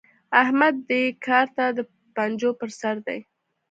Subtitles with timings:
[0.41, 1.79] احمد دې کار ته د
[2.15, 3.19] پنجو پر سر دی.